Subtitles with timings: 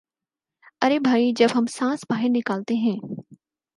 [0.81, 2.97] ارے بھئی جب ہم سانس باہر نکالتے ہیں